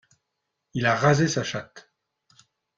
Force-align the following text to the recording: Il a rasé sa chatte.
Il 0.73 0.87
a 0.87 0.95
rasé 0.95 1.27
sa 1.27 1.43
chatte. 1.43 1.93